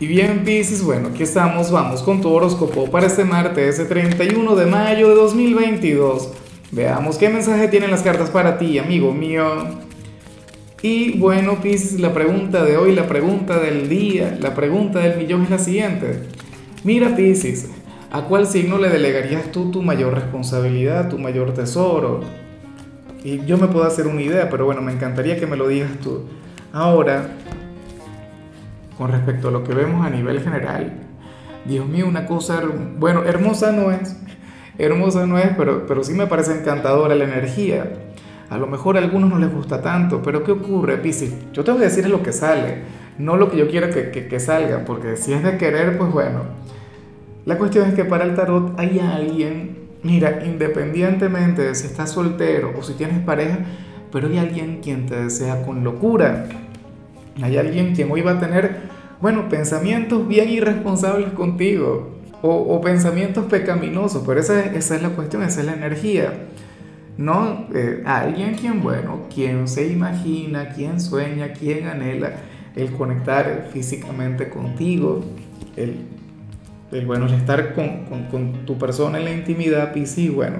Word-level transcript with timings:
Y 0.00 0.06
bien, 0.06 0.44
Pisces, 0.44 0.84
bueno, 0.84 1.08
aquí 1.08 1.24
estamos, 1.24 1.72
vamos 1.72 2.04
con 2.04 2.20
tu 2.20 2.32
horóscopo 2.32 2.88
para 2.88 3.08
este 3.08 3.24
martes, 3.24 3.80
ese 3.80 3.84
31 3.84 4.54
de 4.54 4.66
mayo 4.66 5.08
de 5.08 5.16
2022. 5.16 6.28
Veamos 6.70 7.18
qué 7.18 7.28
mensaje 7.28 7.66
tienen 7.66 7.90
las 7.90 8.02
cartas 8.02 8.30
para 8.30 8.58
ti, 8.58 8.78
amigo 8.78 9.12
mío. 9.12 9.44
Y 10.82 11.18
bueno, 11.18 11.60
Pisces, 11.60 11.98
la 11.98 12.14
pregunta 12.14 12.64
de 12.64 12.76
hoy, 12.76 12.94
la 12.94 13.08
pregunta 13.08 13.58
del 13.58 13.88
día, 13.88 14.38
la 14.40 14.54
pregunta 14.54 15.00
del 15.00 15.18
millón 15.18 15.42
es 15.42 15.50
la 15.50 15.58
siguiente. 15.58 16.20
Mira, 16.84 17.16
Pisces, 17.16 17.68
¿a 18.12 18.22
cuál 18.22 18.46
signo 18.46 18.78
le 18.78 18.90
delegarías 18.90 19.50
tú 19.50 19.72
tu 19.72 19.82
mayor 19.82 20.14
responsabilidad, 20.14 21.08
tu 21.08 21.18
mayor 21.18 21.54
tesoro? 21.54 22.20
Y 23.24 23.44
yo 23.46 23.58
me 23.58 23.66
puedo 23.66 23.84
hacer 23.84 24.06
una 24.06 24.22
idea, 24.22 24.48
pero 24.48 24.64
bueno, 24.64 24.80
me 24.80 24.92
encantaría 24.92 25.40
que 25.40 25.48
me 25.48 25.56
lo 25.56 25.66
digas 25.66 25.90
tú. 26.00 26.22
Ahora, 26.72 27.30
con 28.98 29.12
respecto 29.12 29.48
a 29.48 29.50
lo 29.52 29.62
que 29.62 29.72
vemos 29.72 30.04
a 30.04 30.10
nivel 30.10 30.40
general, 30.40 30.92
Dios 31.64 31.86
mío, 31.86 32.06
una 32.08 32.26
cosa, 32.26 32.60
bueno, 32.98 33.24
hermosa 33.24 33.70
no 33.70 33.92
es, 33.92 34.16
hermosa 34.78 35.24
no 35.24 35.38
es, 35.38 35.50
pero, 35.56 35.86
pero 35.86 36.02
sí 36.02 36.12
me 36.14 36.26
parece 36.26 36.58
encantadora 36.58 37.14
la 37.14 37.24
energía. 37.24 37.92
A 38.50 38.58
lo 38.58 38.66
mejor 38.66 38.96
a 38.96 39.00
algunos 39.00 39.30
no 39.30 39.38
les 39.38 39.52
gusta 39.52 39.82
tanto, 39.82 40.22
pero 40.22 40.42
¿qué 40.42 40.52
ocurre, 40.52 40.96
Piscis? 40.96 41.32
Yo 41.52 41.62
te 41.62 41.70
voy 41.70 41.82
a 41.82 41.84
decir 41.84 42.08
lo 42.08 42.22
que 42.22 42.32
sale, 42.32 42.82
no 43.18 43.36
lo 43.36 43.50
que 43.50 43.58
yo 43.58 43.68
quiero 43.68 43.90
que, 43.90 44.10
que, 44.10 44.26
que 44.26 44.40
salga, 44.40 44.84
porque 44.84 45.16
si 45.16 45.32
es 45.32 45.42
de 45.44 45.58
querer, 45.58 45.96
pues 45.96 46.10
bueno. 46.10 46.42
La 47.44 47.56
cuestión 47.56 47.88
es 47.88 47.94
que 47.94 48.04
para 48.04 48.24
el 48.24 48.34
tarot 48.34 48.78
hay 48.80 48.98
alguien, 48.98 49.78
mira, 50.02 50.44
independientemente 50.44 51.62
de 51.62 51.74
si 51.74 51.86
estás 51.86 52.10
soltero 52.10 52.72
o 52.76 52.82
si 52.82 52.94
tienes 52.94 53.20
pareja, 53.20 53.58
pero 54.10 54.28
hay 54.28 54.38
alguien 54.38 54.80
quien 54.82 55.06
te 55.06 55.22
desea 55.22 55.64
con 55.64 55.84
locura. 55.84 56.46
Hay 57.42 57.56
alguien 57.56 57.94
quien 57.94 58.10
hoy 58.10 58.20
va 58.20 58.32
a 58.32 58.40
tener, 58.40 58.76
bueno, 59.20 59.48
pensamientos 59.48 60.26
bien 60.26 60.48
irresponsables 60.48 61.32
contigo 61.32 62.18
o, 62.42 62.80
pensamientos 62.80 63.46
pecaminosos, 63.46 64.22
pero 64.26 64.40
esa, 64.40 64.64
esa, 64.64 64.96
es 64.96 65.02
la 65.02 65.10
cuestión, 65.10 65.42
esa 65.42 65.60
es 65.60 65.66
la 65.66 65.72
energía. 65.72 66.32
No, 67.16 67.66
eh, 67.74 68.02
alguien 68.06 68.54
quien, 68.54 68.80
bueno, 68.80 69.22
quien 69.34 69.66
se 69.66 69.88
imagina, 69.88 70.68
quien 70.68 71.00
sueña, 71.00 71.52
quien 71.52 71.88
anhela 71.88 72.32
el 72.76 72.92
conectar 72.92 73.68
físicamente 73.72 74.48
contigo, 74.48 75.24
el, 75.76 75.96
el 76.92 77.06
bueno, 77.06 77.26
estar 77.26 77.74
con, 77.74 78.04
con, 78.04 78.26
con, 78.26 78.52
tu 78.64 78.78
persona 78.78 79.18
en 79.18 79.24
la 79.24 79.32
intimidad, 79.32 79.94
y 79.96 80.06
sí, 80.06 80.28
bueno, 80.28 80.58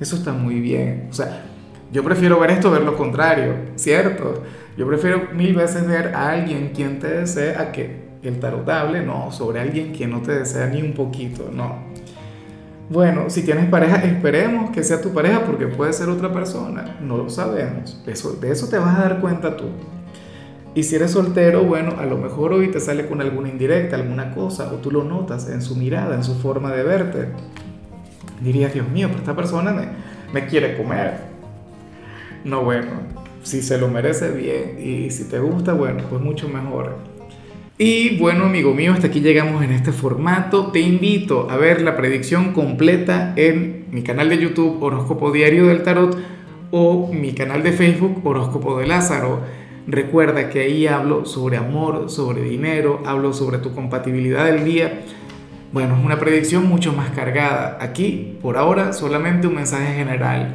eso 0.00 0.16
está 0.16 0.32
muy 0.32 0.58
bien. 0.58 1.06
O 1.10 1.12
sea, 1.12 1.44
yo 1.92 2.02
prefiero 2.02 2.40
ver 2.40 2.50
esto, 2.50 2.72
ver 2.72 2.82
lo 2.82 2.96
contrario, 2.96 3.54
¿cierto? 3.76 4.42
Yo 4.76 4.86
prefiero 4.86 5.28
mil 5.34 5.54
veces 5.54 5.86
ver 5.86 6.14
a 6.14 6.30
alguien 6.30 6.72
quien 6.74 6.98
te 6.98 7.08
desea 7.08 7.60
a 7.60 7.72
que 7.72 8.08
el 8.22 8.38
tarot 8.38 8.68
hable, 8.68 9.04
no, 9.04 9.32
sobre 9.32 9.60
alguien 9.60 9.92
quien 9.92 10.10
no 10.10 10.20
te 10.20 10.32
desea 10.32 10.66
ni 10.66 10.82
un 10.82 10.92
poquito, 10.92 11.50
no. 11.52 11.90
Bueno, 12.88 13.30
si 13.30 13.42
tienes 13.42 13.68
pareja, 13.68 13.96
esperemos 13.96 14.70
que 14.70 14.82
sea 14.82 15.00
tu 15.00 15.12
pareja 15.12 15.44
porque 15.44 15.66
puede 15.66 15.92
ser 15.92 16.08
otra 16.08 16.32
persona, 16.32 16.98
no 17.00 17.16
lo 17.16 17.30
sabemos, 17.30 18.02
eso, 18.06 18.32
de 18.32 18.50
eso 18.50 18.68
te 18.68 18.78
vas 18.78 18.98
a 18.98 19.02
dar 19.02 19.20
cuenta 19.20 19.56
tú. 19.56 19.66
Y 20.74 20.84
si 20.84 20.96
eres 20.96 21.12
soltero, 21.12 21.64
bueno, 21.64 21.94
a 21.98 22.04
lo 22.04 22.16
mejor 22.16 22.52
hoy 22.52 22.68
te 22.68 22.78
sale 22.78 23.06
con 23.06 23.20
alguna 23.20 23.48
indirecta, 23.48 23.96
alguna 23.96 24.32
cosa, 24.32 24.72
o 24.72 24.76
tú 24.76 24.90
lo 24.90 25.02
notas 25.02 25.48
en 25.48 25.62
su 25.62 25.74
mirada, 25.74 26.14
en 26.14 26.22
su 26.22 26.36
forma 26.36 26.72
de 26.72 26.82
verte. 26.84 27.28
Dirías, 28.40 28.72
Dios 28.72 28.88
mío, 28.88 29.08
pero 29.08 29.18
esta 29.18 29.34
persona 29.34 29.72
me, 29.72 29.88
me 30.32 30.46
quiere 30.46 30.76
comer 30.76 31.30
no, 32.44 32.64
bueno, 32.64 32.88
si 33.42 33.62
se 33.62 33.78
lo 33.78 33.88
merece 33.88 34.30
bien 34.30 34.78
y 34.80 35.10
si 35.10 35.24
te 35.24 35.38
gusta, 35.38 35.72
bueno, 35.72 36.04
pues 36.08 36.22
mucho 36.22 36.48
mejor. 36.48 36.96
Y 37.78 38.18
bueno, 38.18 38.44
amigo 38.44 38.74
mío, 38.74 38.92
hasta 38.92 39.06
aquí 39.06 39.20
llegamos 39.20 39.64
en 39.64 39.72
este 39.72 39.92
formato. 39.92 40.70
Te 40.70 40.80
invito 40.80 41.50
a 41.50 41.56
ver 41.56 41.80
la 41.80 41.96
predicción 41.96 42.52
completa 42.52 43.32
en 43.36 43.86
mi 43.90 44.02
canal 44.02 44.28
de 44.28 44.36
YouTube 44.36 44.82
Horóscopo 44.82 45.32
Diario 45.32 45.66
del 45.66 45.82
Tarot 45.82 46.14
o 46.70 47.10
mi 47.10 47.32
canal 47.32 47.62
de 47.62 47.72
Facebook 47.72 48.20
Horóscopo 48.22 48.78
de 48.78 48.86
Lázaro. 48.86 49.40
Recuerda 49.86 50.50
que 50.50 50.60
ahí 50.60 50.86
hablo 50.86 51.24
sobre 51.24 51.56
amor, 51.56 52.10
sobre 52.10 52.42
dinero, 52.42 53.02
hablo 53.06 53.32
sobre 53.32 53.56
tu 53.56 53.74
compatibilidad 53.74 54.44
del 54.44 54.64
día. 54.64 55.00
Bueno, 55.72 55.96
es 55.96 56.04
una 56.04 56.18
predicción 56.18 56.66
mucho 56.66 56.92
más 56.92 57.08
cargada. 57.10 57.78
Aquí, 57.80 58.36
por 58.42 58.58
ahora, 58.58 58.92
solamente 58.92 59.46
un 59.46 59.54
mensaje 59.54 59.94
general 59.94 60.54